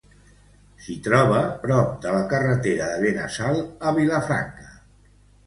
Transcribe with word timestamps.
S'hi 0.85 0.95
troba 1.07 1.41
prop 1.65 1.91
de 2.07 2.15
la 2.15 2.23
carretera 2.31 2.89
de 2.95 3.05
Benassal 3.05 3.61
a 3.91 3.95
Vilafranca. 4.01 4.69